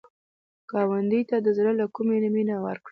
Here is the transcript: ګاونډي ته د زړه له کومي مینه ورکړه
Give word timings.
ګاونډي 0.71 1.21
ته 1.29 1.37
د 1.45 1.47
زړه 1.57 1.71
له 1.79 1.85
کومي 1.95 2.29
مینه 2.35 2.55
ورکړه 2.63 2.79